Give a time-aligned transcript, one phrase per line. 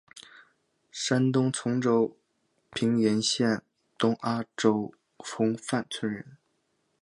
[0.91, 2.17] 山东兖州
[2.73, 3.61] 平阴县
[3.99, 4.73] 东阿镇
[5.17, 6.37] 洪范村人。